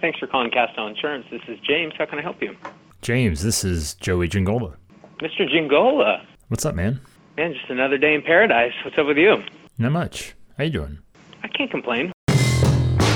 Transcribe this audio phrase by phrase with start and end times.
[0.00, 1.26] Thanks for calling Castell Insurance.
[1.30, 1.94] This is James.
[1.96, 2.54] How can I help you?
[3.02, 4.76] James, this is Joey Giangola.
[5.20, 5.48] Mr.
[5.48, 6.26] Giangola.
[6.48, 7.00] What's up, man?
[7.36, 8.72] Man, just another day in paradise.
[8.84, 9.36] What's up with you?
[9.78, 10.34] Not much.
[10.58, 10.98] How you doing?
[11.42, 12.12] I can't complain.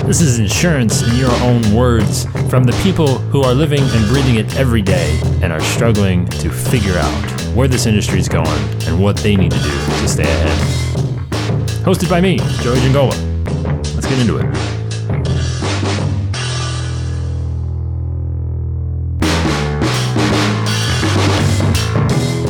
[0.06, 4.36] This is insurance in your own words from the people who are living and breathing
[4.36, 8.48] it every day and are struggling to figure out where this industry is going
[8.86, 10.58] and what they need to do to stay ahead.
[11.84, 13.14] Hosted by me, Joey Giangola.
[13.94, 14.79] Let's get into it.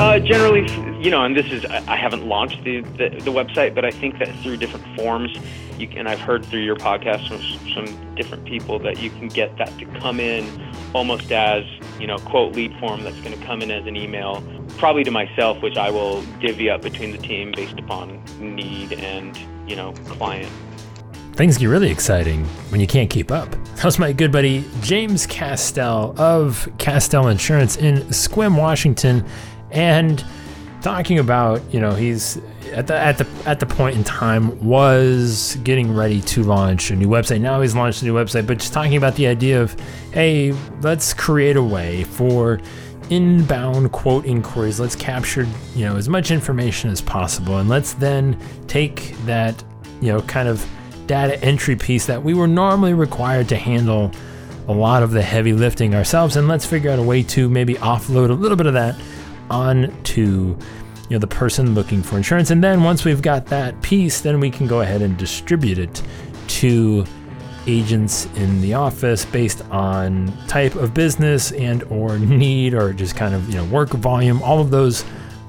[0.00, 0.62] Uh, generally,
[0.98, 4.18] you know, and this is, I haven't launched the, the, the website, but I think
[4.18, 5.30] that through different forms,
[5.78, 7.42] you can, and I've heard through your podcast from
[7.74, 10.48] some different people that you can get that to come in
[10.94, 11.64] almost as,
[11.98, 14.42] you know, quote lead form that's going to come in as an email,
[14.78, 19.38] probably to myself, which I will divvy up between the team based upon need and,
[19.69, 20.50] you know, client.
[21.34, 23.55] Things get really exciting when you can't keep up.
[23.77, 29.27] How's my good buddy James Castell of Castell Insurance in Sequim, Washington,
[29.72, 30.24] and
[30.80, 32.38] talking about you know he's
[32.72, 36.96] at the at the at the point in time was getting ready to launch a
[36.96, 37.40] new website.
[37.40, 39.78] Now he's launched a new website, but just talking about the idea of
[40.12, 42.60] hey, let's create a way for
[43.10, 44.80] inbound quote inquiries.
[44.80, 49.62] Let's capture you know as much information as possible, and let's then take that
[50.00, 50.66] you know kind of
[51.06, 54.12] data entry piece that we were normally required to handle
[54.68, 57.74] a lot of the heavy lifting ourselves and let's figure out a way to maybe
[57.74, 58.94] offload a little bit of that
[59.51, 60.56] onto
[61.09, 62.51] you know the person looking for insurance.
[62.51, 66.03] And then once we've got that piece then we can go ahead and distribute it
[66.48, 67.05] to
[67.67, 73.34] agents in the office based on type of business and or need or just kind
[73.34, 75.05] of you know work volume all of those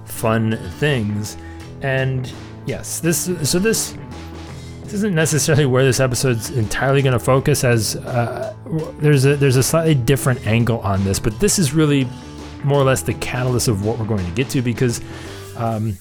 [0.06, 1.38] fun things.
[1.82, 2.32] And
[2.66, 3.96] yes this so this
[4.84, 8.54] this isn't necessarily where this episode's entirely going to focus as uh,
[9.00, 12.08] there's a there's a slightly different angle on this but this is really
[12.64, 15.02] more or less the catalyst of what we're going to get to because
[15.58, 15.98] um,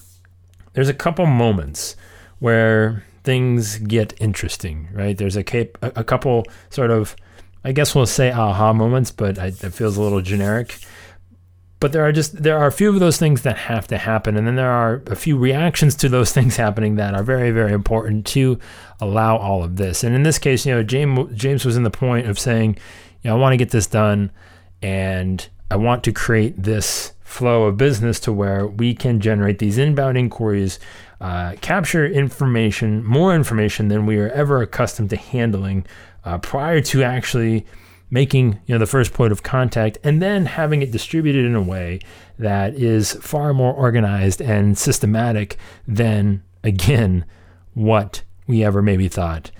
[0.73, 1.95] there's a couple moments
[2.39, 5.17] where things get interesting right?
[5.17, 7.15] There's a, cap- a, couple sort of
[7.63, 10.77] i guess we'll say aha moments but I, it feels a little generic.
[11.79, 14.37] But there are just there are a few of those things that have to happen
[14.37, 17.73] and then there are a few reactions to those things happening that are very very
[17.73, 18.59] important to
[18.99, 20.03] allow all of this.
[20.03, 22.77] And in this case you know james james was in the point of saying
[23.21, 24.31] you know i want to get this done
[24.81, 29.77] and i want to create this flow of business to where we can generate these
[29.77, 30.79] inbound inquiries
[31.21, 35.85] uh, capture information more information than we are ever accustomed to handling
[36.25, 37.65] uh, prior to actually
[38.09, 41.61] making you know the first point of contact and then having it distributed in a
[41.61, 41.99] way
[42.37, 47.25] that is far more organized and systematic than again
[47.73, 49.51] what we ever maybe thought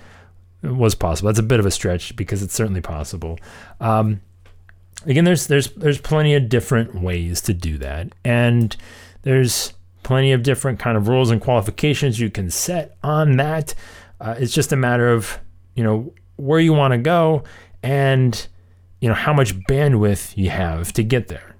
[0.62, 1.28] was possible.
[1.28, 3.38] That's a bit of a stretch because it's certainly possible.
[3.80, 4.20] Um,
[5.06, 8.76] again there's there's there's plenty of different ways to do that and
[9.22, 13.74] there's plenty of different kind of rules and qualifications you can set on that
[14.20, 15.38] uh, it's just a matter of
[15.74, 17.42] you know where you want to go
[17.82, 18.48] and
[19.00, 21.52] you know how much bandwidth you have to get there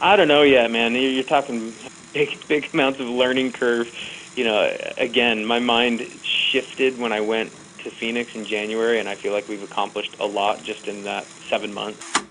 [0.00, 0.94] I don't know yet, man.
[0.94, 1.74] You're, talking
[2.14, 3.94] big, big amounts of learning curve.
[4.34, 7.52] You know, again, my mind shifted when I went
[7.84, 11.24] to Phoenix in January, and I feel like we've accomplished a lot just in that
[11.24, 12.16] seven months.
[12.16, 12.24] all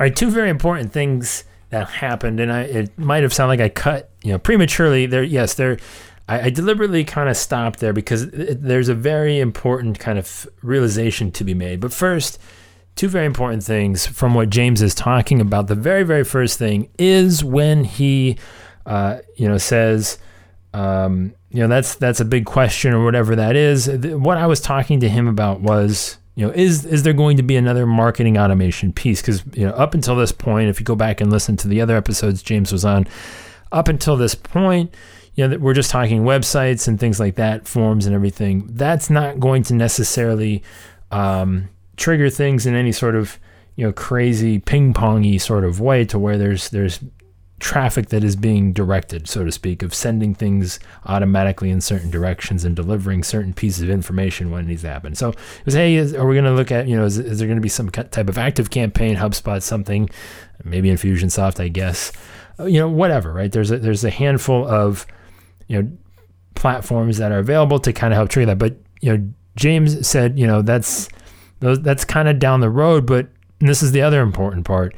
[0.00, 3.68] right two very important things that happened and i it might have sounded like i
[3.68, 5.76] cut you know prematurely there yes there
[6.28, 10.48] I, I deliberately kind of stopped there because it, there's a very important kind of
[10.62, 12.38] realization to be made but first
[12.96, 15.66] two very important things from what James is talking about.
[15.66, 18.38] The very, very first thing is when he,
[18.86, 20.18] uh, you know, says,
[20.74, 23.88] um, you know, that's that's a big question or whatever that is.
[23.88, 27.44] What I was talking to him about was, you know, is is there going to
[27.44, 29.22] be another marketing automation piece?
[29.22, 31.80] Because you know, up until this point, if you go back and listen to the
[31.80, 33.06] other episodes James was on,
[33.70, 34.92] up until this point.
[35.36, 38.68] You know, we're just talking websites and things like that, forms and everything.
[38.70, 40.62] That's not going to necessarily
[41.10, 43.38] um, trigger things in any sort of
[43.76, 47.00] you know crazy ping pongy sort of way to where there's there's
[47.60, 52.64] traffic that is being directed so to speak of sending things automatically in certain directions
[52.64, 55.14] and delivering certain pieces of information when to happen.
[55.14, 57.38] So it was hey is, are we going to look at you know is, is
[57.38, 60.10] there going to be some type of active campaign hubspot something
[60.64, 62.12] maybe infusionsoft i guess.
[62.58, 63.50] Uh, you know whatever right?
[63.50, 65.06] There's a there's a handful of
[65.68, 65.90] you know
[66.54, 68.58] platforms that are available to kind of help trigger that.
[68.58, 71.08] But you know james said you know that's
[71.60, 73.28] that's kind of down the road but
[73.60, 74.94] this is the other important part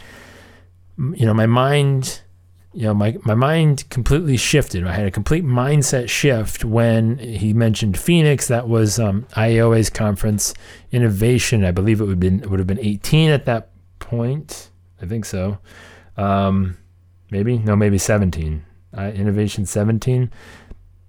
[0.98, 2.22] you know my mind
[2.76, 4.86] you know, my, my mind completely shifted.
[4.86, 8.48] I had a complete mindset shift when he mentioned Phoenix.
[8.48, 10.52] That was um, IAOA's conference
[10.92, 11.64] innovation.
[11.64, 14.68] I believe it would have been would have been 18 at that point.
[15.00, 15.56] I think so.
[16.18, 16.76] Um,
[17.30, 18.62] maybe no, maybe 17.
[18.96, 20.30] Uh, innovation 17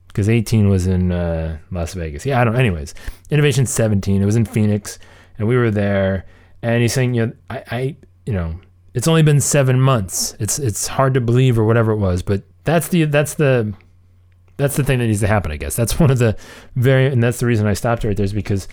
[0.07, 2.25] because 18 was in uh, Las Vegas.
[2.25, 2.55] Yeah, I don't.
[2.55, 2.95] Anyways,
[3.29, 4.21] innovation 17.
[4.21, 4.99] It was in Phoenix,
[5.37, 6.25] and we were there.
[6.61, 8.57] And he's saying, you know, I, I you know
[8.94, 10.36] it's only been seven months.
[10.39, 13.74] It's it's hard to believe or whatever it was, but that's the that's the
[14.57, 15.51] that's the thing that needs to happen.
[15.51, 16.36] I guess that's one of the
[16.75, 18.68] very and that's the reason I stopped right there is because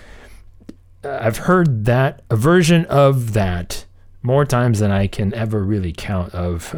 [1.04, 3.84] uh, I've heard that a version of that
[4.22, 6.74] more times than I can ever really count of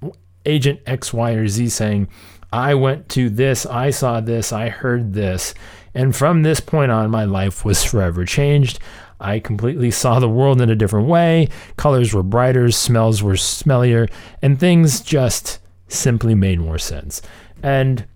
[0.46, 2.08] agent X, Y, or Z saying,
[2.52, 5.54] I went to this, I saw this, I heard this.
[5.94, 8.78] And from this point on, my life was forever changed.
[9.20, 11.48] I completely saw the world in a different way.
[11.76, 14.10] Colors were brighter, smells were smellier,
[14.42, 17.20] and things just simply made more sense.
[17.62, 18.06] And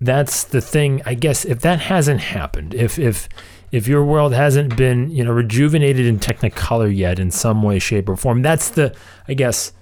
[0.00, 3.28] that's the thing, I guess, if that hasn't happened, if, if,
[3.70, 8.08] if your world hasn't been, you know, rejuvenated in Technicolor yet in some way, shape,
[8.08, 8.94] or form, that's the,
[9.28, 9.72] I guess,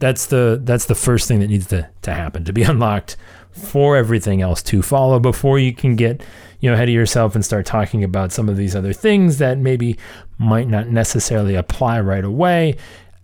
[0.00, 3.16] that's the that's the first thing that needs to, to happen to be unlocked
[3.52, 6.22] for everything else to follow before you can get
[6.60, 9.58] you know ahead of yourself and start talking about some of these other things that
[9.58, 9.98] maybe
[10.38, 12.76] might not necessarily apply right away.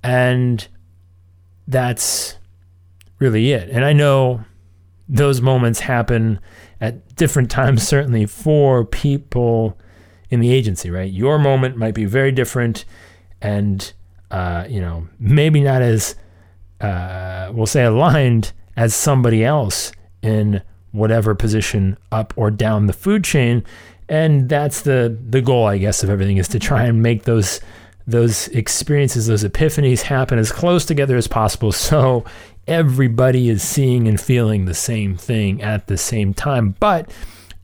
[0.02, 0.66] And
[1.68, 2.36] that's
[3.18, 3.68] really it.
[3.70, 4.44] And i know
[5.08, 6.40] those moments happen
[6.80, 9.78] at different times certainly for people
[10.30, 11.12] in the agency right?
[11.12, 12.84] Your moment might be very different
[13.40, 13.92] and
[14.30, 16.16] uh, you know maybe not as
[16.80, 19.92] uh, we'll say aligned as somebody else
[20.22, 23.64] in whatever position up or down the food chain.
[24.08, 27.60] And that's the the goal, I guess, of everything is to try and make those
[28.06, 32.24] those experiences, those epiphanies happen as close together as possible so
[32.66, 36.74] everybody is seeing and feeling the same thing at the same time.
[36.80, 37.10] But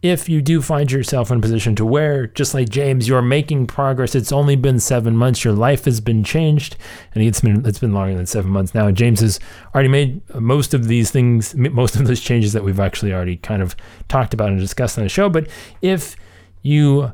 [0.02, 3.69] if you do find yourself in a position to where, just like James, you're making
[3.69, 6.76] progress, it's only been seven months, your life has been changed,
[7.14, 8.90] and it's been it's been longer than seven months now.
[8.90, 9.38] James has
[9.72, 13.62] already made most of these things, most of those changes that we've actually already kind
[13.62, 13.76] of
[14.08, 15.28] talked about and discussed on the show.
[15.28, 15.49] But
[15.82, 16.16] if
[16.62, 17.12] you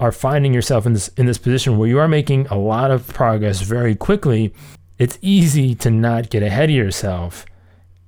[0.00, 3.06] are finding yourself in this in this position where you are making a lot of
[3.08, 4.54] progress very quickly,
[4.98, 7.44] it's easy to not get ahead of yourself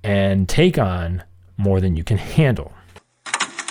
[0.03, 1.23] and take on
[1.58, 2.73] more than you can handle.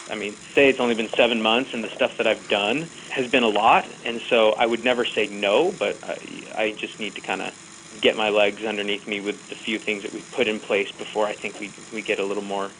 [0.09, 3.29] I mean, say it's only been seven months, and the stuff that I've done has
[3.29, 6.17] been a lot, and so I would never say no, but I,
[6.63, 10.03] I just need to kind of get my legs underneath me with the few things
[10.03, 12.71] that we've put in place before I think we we get a little more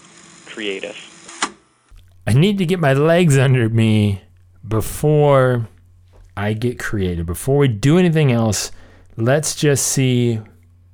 [0.46, 0.98] creative.
[2.26, 4.22] I need to get my legs under me
[4.68, 5.68] before
[6.38, 7.26] I get creative.
[7.26, 8.72] Before we do anything else,
[9.18, 10.40] let's just see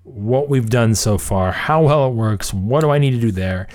[0.03, 3.31] what we've done so far, how well it works, what do I need to do
[3.31, 3.67] there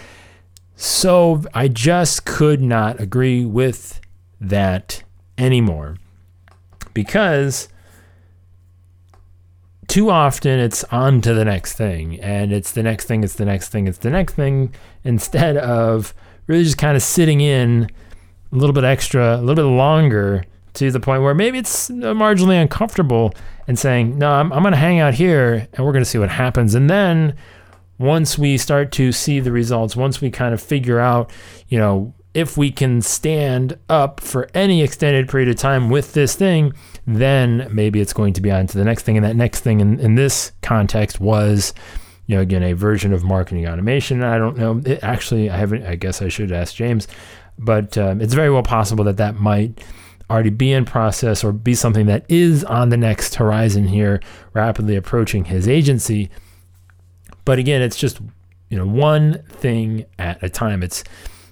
[0.82, 4.00] so I just could not agree with
[4.40, 5.02] that
[5.36, 5.98] anymore
[6.94, 7.68] because
[9.88, 13.44] too often it's on to the next thing and it's the next thing, it's the
[13.44, 14.72] next thing, it's the next thing
[15.04, 16.14] instead of
[16.46, 17.90] really just kind of sitting in
[18.50, 22.58] a little bit extra, a little bit longer to the point where maybe it's marginally
[22.58, 23.34] uncomfortable
[23.68, 26.16] and saying, no, I'm, I'm going to hang out here and we're going to see
[26.16, 26.74] what happens.
[26.74, 27.36] And then
[28.00, 31.30] once we start to see the results, once we kind of figure out,
[31.68, 36.34] you know, if we can stand up for any extended period of time with this
[36.34, 36.72] thing,
[37.06, 39.18] then maybe it's going to be on to the next thing.
[39.18, 41.74] And that next thing in, in this context was,
[42.26, 44.22] you know, again, a version of marketing automation.
[44.22, 44.80] I don't know.
[44.86, 47.06] It actually, I haven't, I guess I should ask James,
[47.58, 49.84] but um, it's very well possible that that might
[50.30, 54.22] already be in process or be something that is on the next horizon here,
[54.54, 56.30] rapidly approaching his agency.
[57.44, 58.20] But again, it's just
[58.68, 60.82] you know one thing at a time.
[60.82, 61.04] It's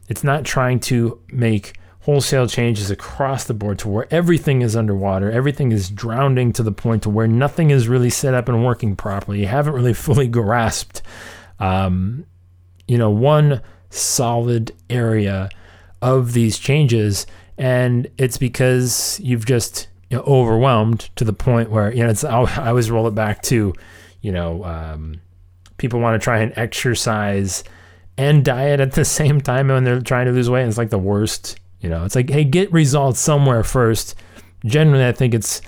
[0.09, 5.31] it's not trying to make wholesale changes across the board to where everything is underwater,
[5.31, 8.97] everything is drowning to the point to where nothing is really set up and working
[8.97, 9.41] properly.
[9.41, 11.03] You haven't really fully grasped,
[11.59, 12.25] um,
[12.87, 15.51] you know, one solid area
[16.01, 17.27] of these changes,
[17.59, 22.25] and it's because you've just you know, overwhelmed to the point where you know it's.
[22.25, 23.75] I always roll it back to,
[24.23, 24.65] you know.
[24.65, 25.21] Um,
[25.79, 27.65] people want to try and exercise
[28.17, 30.63] and diet at the same time when they're trying to lose weight.
[30.63, 31.59] And it's like the worst.
[31.81, 34.17] You know, it's like, hey, get results somewhere first.
[34.65, 35.63] Generally, I think it's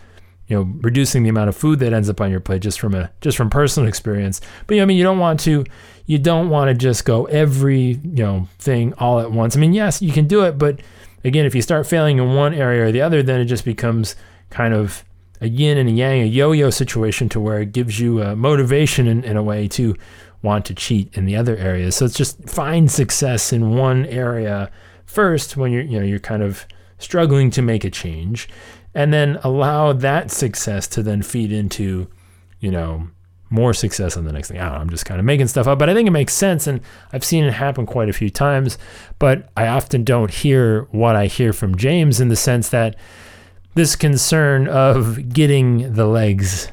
[0.48, 2.92] you know reducing the amount of food that ends up on your plate just from
[2.94, 4.40] a just from personal experience.
[4.66, 5.64] But you know, I mean, you don't want to
[6.06, 9.56] you don't want to just go every you know thing all at once.
[9.56, 10.80] I mean, yes, you can do it, but
[11.22, 14.16] again, if you start failing in one area or the other, then it just becomes
[14.50, 15.04] kind of
[15.40, 19.06] a yin and a yang, a yo-yo situation to where it gives you a motivation
[19.06, 19.94] in, in a way to
[20.42, 21.97] want to cheat in the other areas.
[21.97, 24.70] So it's just find success in one area
[25.06, 26.66] first when you're you know you're kind of
[26.99, 28.49] struggling to make a change
[28.94, 32.09] and then allow that success to then feed into
[32.61, 33.09] you know
[33.52, 34.61] more success on the next thing.
[34.61, 36.32] I don't know, I'm just kind of making stuff up, but I think it makes
[36.32, 36.80] sense and
[37.12, 38.78] I've seen it happen quite a few times,
[39.18, 42.94] but I often don't hear what I hear from James in the sense that
[43.74, 46.68] this concern of getting the legs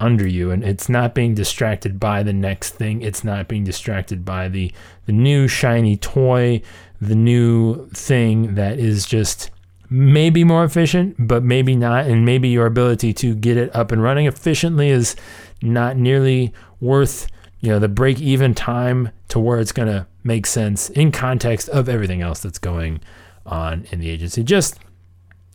[0.00, 3.02] under you and it's not being distracted by the next thing.
[3.02, 4.72] It's not being distracted by the
[5.06, 6.62] the new shiny toy
[7.00, 9.50] the new thing that is just
[9.90, 12.06] maybe more efficient but maybe not.
[12.06, 15.16] And maybe your ability to get it up and running efficiently is
[15.62, 17.26] not nearly worth
[17.60, 21.68] you know the break even time to where it's going to make sense in context
[21.70, 23.00] of everything else that's going
[23.44, 24.44] on in the agency.
[24.44, 24.78] Just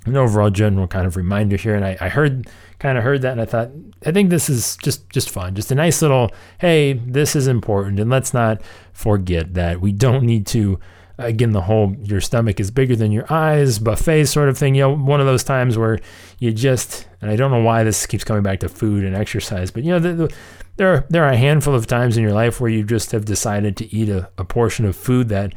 [0.06, 1.76] an overall general kind of reminder here.
[1.76, 2.48] And i, I heard
[2.80, 3.70] kind of heard that and I thought
[4.06, 8.00] I think this is just just fun, just a nice little hey, this is important
[8.00, 10.80] and let's not forget that we don't need to
[11.18, 14.82] again the whole your stomach is bigger than your eyes buffet sort of thing you
[14.82, 16.00] know one of those times where
[16.40, 19.70] you just and i don't know why this keeps coming back to food and exercise
[19.70, 20.34] but you know the, the,
[20.78, 23.26] there are there are a handful of times in your life where you just have
[23.26, 25.54] decided to eat a, a portion of food that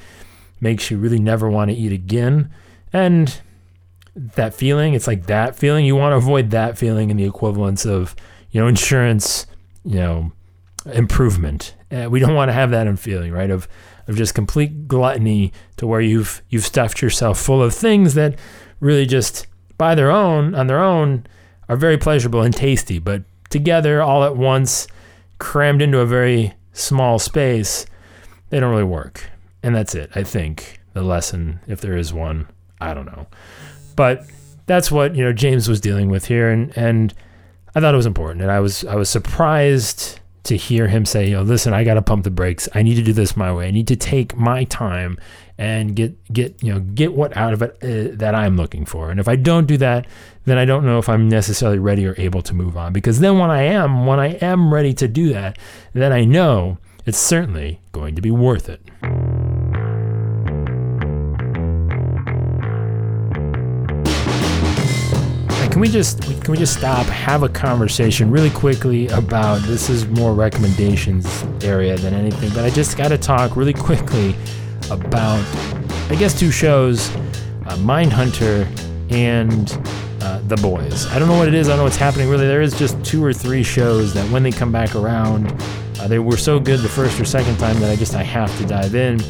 [0.60, 2.50] makes you really never want to eat again.
[2.92, 3.40] And
[4.16, 4.94] that feeling.
[4.94, 5.84] It's like that feeling.
[5.84, 8.16] You want to avoid that feeling in the equivalence of,
[8.50, 9.46] you know, insurance,
[9.84, 10.32] you know,
[10.92, 11.74] improvement.
[11.90, 13.50] Uh, we don't want to have that in feeling, right?
[13.50, 13.68] Of
[14.08, 18.38] of just complete gluttony to where you've you've stuffed yourself full of things that
[18.80, 19.46] really just
[19.78, 21.26] by their own on their own
[21.68, 24.86] are very pleasurable and tasty, but together all at once,
[25.38, 27.86] crammed into a very small space,
[28.50, 29.28] they don't really work.
[29.62, 30.10] And that's it.
[30.14, 32.46] I think the lesson, if there is one,
[32.80, 33.26] I don't know.
[33.96, 34.26] But
[34.66, 37.14] that's what you know James was dealing with here, and and
[37.74, 41.28] I thought it was important, and I was I was surprised to hear him say,
[41.28, 42.68] you know, listen, I got to pump the brakes.
[42.72, 43.66] I need to do this my way.
[43.66, 45.18] I need to take my time
[45.58, 49.10] and get get you know get what out of it uh, that I'm looking for.
[49.10, 50.06] And if I don't do that,
[50.44, 52.92] then I don't know if I'm necessarily ready or able to move on.
[52.92, 55.58] Because then when I am, when I am ready to do that,
[55.92, 58.80] then I know it's certainly going to be worth it.
[65.76, 70.06] Can we just can we just stop, have a conversation really quickly about this is
[70.06, 74.34] more recommendations area than anything, but I just got to talk really quickly
[74.90, 75.44] about
[76.08, 77.10] I guess two shows,
[77.66, 78.64] uh, Mindhunter
[79.12, 79.70] and
[80.22, 81.08] uh, The Boys.
[81.08, 81.68] I don't know what it is.
[81.68, 82.46] I don't know what's happening really.
[82.46, 85.52] There is just two or three shows that when they come back around,
[86.00, 88.56] uh, they were so good the first or second time that I just I have
[88.60, 89.20] to dive in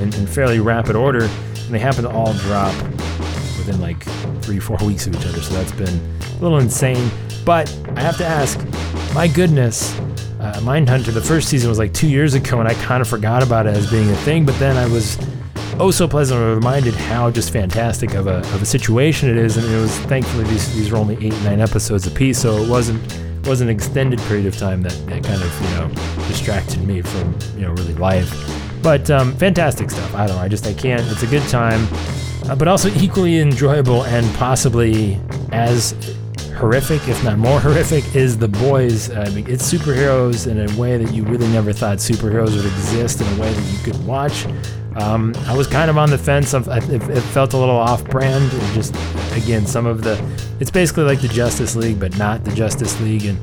[0.00, 2.74] in, in fairly rapid order, and they happen to all drop
[3.64, 4.02] within like
[4.42, 5.40] three, four weeks of each other.
[5.40, 7.10] So that's been a little insane.
[7.44, 8.58] But I have to ask,
[9.14, 9.98] my goodness,
[10.40, 13.42] uh, Mindhunter, the first season was like two years ago, and I kind of forgot
[13.42, 14.44] about it as being a thing.
[14.44, 15.18] But then I was
[15.78, 19.56] oh so pleasantly reminded how just fantastic of a, of a situation it is.
[19.56, 23.00] And it was thankfully these, these were only eight, nine episodes apiece, so it wasn't
[23.46, 25.88] was an extended period of time that, that kind of you know
[26.28, 28.32] distracted me from you know really life.
[28.82, 30.14] But um, fantastic stuff.
[30.14, 30.42] I don't know.
[30.42, 31.02] I just I can't.
[31.08, 31.86] It's a good time
[32.48, 35.20] uh, but also equally enjoyable and possibly
[35.52, 35.94] as
[36.56, 39.10] horrific, if not more horrific, is The Boys.
[39.10, 43.20] I mean, it's superheroes in a way that you really never thought superheroes would exist
[43.20, 44.46] in a way that you could watch.
[44.96, 48.50] Um, I was kind of on the fence of it, it felt a little off-brand.
[48.74, 48.94] just
[49.32, 50.22] again, some of the
[50.60, 53.38] it's basically like the Justice League, but not the Justice League, and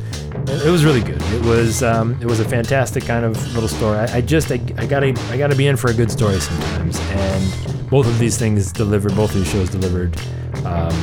[0.47, 1.21] it was really good.
[1.33, 3.97] It was um, it was a fantastic kind of little story.
[3.97, 6.99] I, I just I, I, gotta I gotta be in for a good story sometimes,
[6.99, 9.15] and both of these things delivered.
[9.15, 10.17] Both of these shows delivered.
[10.65, 10.93] Um,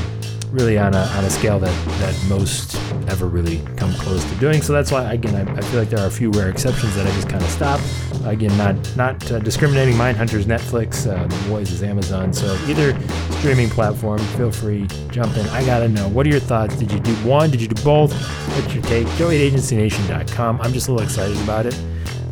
[0.51, 2.77] really on a, on a scale that, that most
[3.09, 4.63] ever really come close to doing.
[4.63, 7.07] So that's why, again, I, I feel like there are a few rare exceptions that
[7.07, 7.81] I just kind of stop.
[8.25, 9.95] Again, not not uh, discriminating.
[9.95, 12.33] Mindhunter's Netflix, uh, The Boys is Amazon.
[12.33, 12.99] So either
[13.39, 15.47] streaming platform, feel free, jump in.
[15.49, 16.77] I gotta know, what are your thoughts?
[16.77, 17.51] Did you do one?
[17.51, 18.13] Did you do both?
[18.57, 19.07] What's your take?
[19.17, 20.61] Joey at AgencyNation.com.
[20.61, 21.79] I'm just a little excited about it.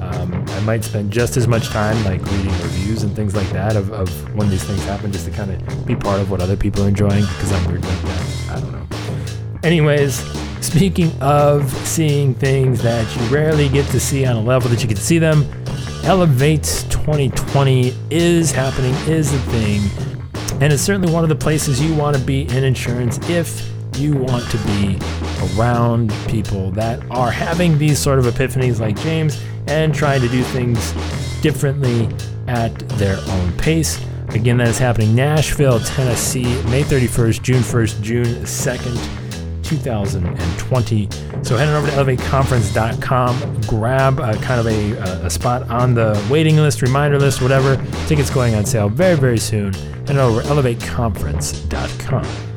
[0.04, 3.74] Um, I might spend just as much time like reading reviews and things like that
[3.76, 6.56] of, of when these things happen, just to kind of be part of what other
[6.56, 8.50] people are enjoying because I'm weird like that.
[8.50, 8.86] I don't know.
[9.62, 10.16] Anyways,
[10.64, 14.88] speaking of seeing things that you rarely get to see on a level that you
[14.88, 15.44] can see them,
[16.04, 19.80] Elevate 2020 is happening, is a thing,
[20.60, 24.16] and it's certainly one of the places you want to be in insurance if you
[24.16, 24.98] want to be
[25.56, 30.42] around people that are having these sort of epiphanies like James and trying to do
[30.42, 30.92] things
[31.40, 32.08] differently
[32.46, 33.98] at their own pace.
[34.30, 39.20] Again, that is happening Nashville, Tennessee, May 31st, June 1st, June 2nd.
[39.64, 41.08] 2020.
[41.42, 44.92] So head on over to elevateconference.com, grab a, kind of a,
[45.24, 47.82] a spot on the waiting list, reminder list, whatever.
[48.06, 49.72] Tickets going on sale very, very soon.
[50.06, 52.53] Head over to elevateconference.com.